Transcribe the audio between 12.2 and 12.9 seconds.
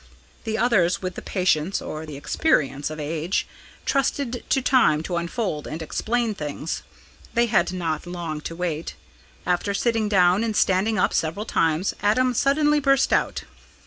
suddenly